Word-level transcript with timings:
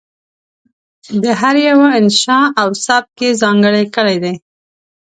د 1.23 1.25
هر 1.41 1.55
یوه 1.69 1.87
انشأ 1.99 2.39
او 2.61 2.67
سبک 2.85 3.15
یې 3.23 3.31
ځانګړی 3.41 3.85
کړی 3.95 4.17
دی. 4.23 4.35